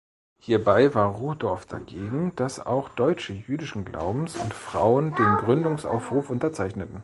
Hierbei 0.39 0.95
war 0.95 1.05
Rudorff 1.09 1.67
dagegen, 1.67 2.33
dass 2.35 2.59
auch 2.59 2.89
Deutsche 2.89 3.33
jüdischen 3.33 3.85
Glaubens 3.85 4.35
und 4.35 4.51
Frauen 4.51 5.13
den 5.13 5.35
Gründungsaufruf 5.37 6.31
unterzeichneten. 6.31 6.99